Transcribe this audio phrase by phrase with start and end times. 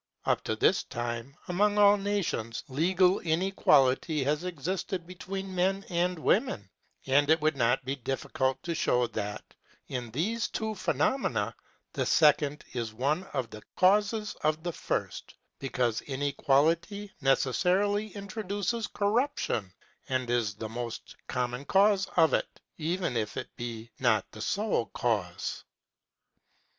[0.25, 6.71] Up to this time, among all nations, legal inequality has existed between men and women;
[7.05, 9.43] and it would not be difficult to show that,
[9.89, 11.55] in these two phenomena,
[11.93, 19.71] the second is one of the causes of the first, because inequality necessarily introduces corruption,
[20.09, 24.87] and is the most common cause of it, if even it be not the sole
[24.95, 25.63] cause.